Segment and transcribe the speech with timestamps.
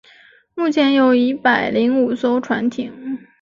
[0.55, 2.91] 目前有一百零五艘船艇。